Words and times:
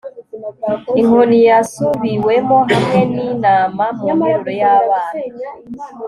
inkoni 0.99 1.37
yasubiwemo, 1.49 2.57
hamwe 2.69 2.99
n'inama 3.13 3.85
mu 3.97 4.07
nteruro 4.17 4.51
y'abana 4.61 5.21